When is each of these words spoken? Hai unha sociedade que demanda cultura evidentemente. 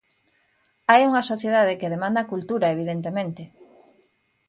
Hai 0.91 1.01
unha 1.09 1.27
sociedade 1.31 1.77
que 1.79 1.91
demanda 1.95 2.29
cultura 2.33 2.71
evidentemente. 2.75 3.43